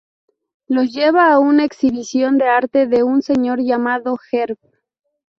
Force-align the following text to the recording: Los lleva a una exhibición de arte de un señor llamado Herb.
Los 0.67 0.91
lleva 0.91 1.31
a 1.31 1.37
una 1.37 1.63
exhibición 1.63 2.39
de 2.39 2.45
arte 2.45 2.87
de 2.87 3.03
un 3.03 3.21
señor 3.21 3.59
llamado 3.59 4.17
Herb. 4.31 4.57